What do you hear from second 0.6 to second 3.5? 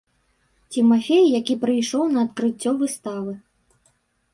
Цімафей, які прыйшоў на адкрыццё выставы.